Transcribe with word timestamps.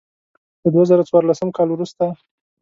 له 0.61 0.69
دوه 0.73 0.83
زره 0.89 1.03
څوارلسم 1.09 1.49
کال 1.57 1.69
وروسته. 1.71 2.05